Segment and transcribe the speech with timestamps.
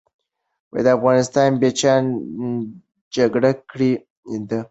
[0.85, 2.11] د افغانستان بچیانو
[3.15, 3.91] جګړه کړې
[4.49, 4.57] ده.